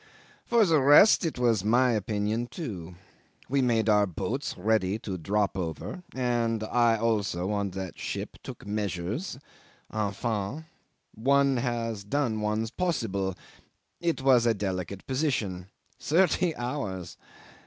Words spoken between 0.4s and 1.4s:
For the rest, it